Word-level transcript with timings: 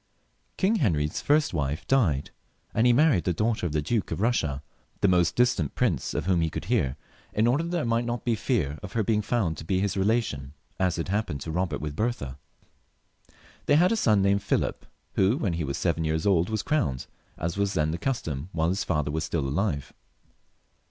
King 0.57 0.77
Henry's 0.77 1.21
first 1.21 1.53
wife 1.53 1.85
died, 1.85 2.31
and 2.73 2.87
he 2.87 2.91
married 2.91 3.23
the 3.23 3.33
daughter 3.33 3.67
of 3.67 3.71
the 3.71 3.83
Duke 3.83 4.09
of 4.09 4.17
Eussia, 4.17 4.63
the 5.01 5.07
most 5.07 5.35
distant 5.35 5.75
prince 5.75 6.15
of 6.15 6.25
whom 6.25 6.41
he 6.41 6.49
could 6.49 6.65
hear, 6.65 6.97
in 7.35 7.45
order 7.45 7.61
that 7.61 7.69
there 7.69 7.85
might 7.85 8.01
be 8.25 8.33
no 8.33 8.35
fear 8.35 8.79
of 8.81 8.93
her 8.93 9.03
being 9.03 9.21
found 9.21 9.57
to 9.57 9.63
be 9.63 9.79
his 9.79 9.95
relation, 9.95 10.53
as 10.79 10.95
had 10.95 11.09
happened 11.09 11.41
to 11.41 11.51
Bobert 11.51 11.81
with 11.81 11.95
Bertha. 11.95 12.39
They 13.67 13.75
had 13.75 13.91
a 13.91 13.95
son 13.95 14.23
named 14.23 14.41
Philip, 14.41 14.87
who 15.13 15.37
when 15.37 15.53
he 15.53 15.63
was 15.63 15.77
seven 15.77 16.03
years 16.03 16.25
old 16.25 16.49
was 16.49 16.63
crowned, 16.63 17.05
as 17.37 17.55
was 17.55 17.75
then 17.75 17.91
the 17.91 17.99
custom, 17.99 18.49
while 18.53 18.69
his 18.69 18.83
father 18.83 19.11
was 19.11 19.23
still 19.23 19.47
alive. 19.47 19.93